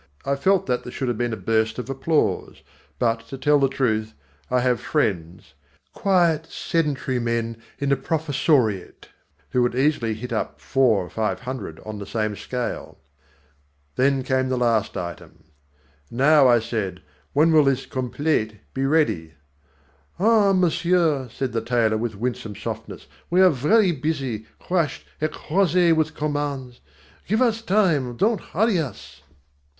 [0.25, 2.63] I felt that there should have been a burst of applause.
[2.97, 4.15] But, to tell the truth,
[4.49, 5.53] I have friends
[5.93, 9.09] quiet sedentary men in the professoriate
[9.51, 12.97] who would easily hit up four or five hundred on the same scale.
[13.95, 15.43] Then came the last item.
[16.09, 19.35] "Now," I said, "when will this 'complete' be ready?"
[20.17, 26.15] "Ah, monsieur," said the tailor, with winsome softness, "we are very busy, crushed, écrasés with
[26.15, 26.81] commands!
[27.27, 29.21] Give us time, don't hurry us!"